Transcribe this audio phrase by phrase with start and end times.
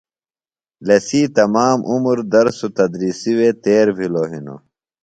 [0.87, 4.61] لسی تمامی عمر درس و تدریسی وے تیر بھِلوۡ ہِنوۡ۔